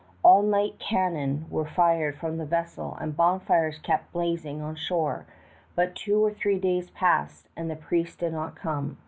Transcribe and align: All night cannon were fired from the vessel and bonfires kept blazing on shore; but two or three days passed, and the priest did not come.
All 0.23 0.41
night 0.41 0.79
cannon 0.79 1.45
were 1.51 1.63
fired 1.67 2.17
from 2.17 2.37
the 2.39 2.45
vessel 2.47 2.97
and 2.99 3.15
bonfires 3.15 3.77
kept 3.77 4.11
blazing 4.11 4.59
on 4.59 4.75
shore; 4.75 5.27
but 5.75 5.93
two 5.93 6.23
or 6.25 6.31
three 6.31 6.57
days 6.57 6.89
passed, 6.89 7.49
and 7.55 7.69
the 7.69 7.75
priest 7.75 8.17
did 8.17 8.33
not 8.33 8.55
come. 8.55 8.97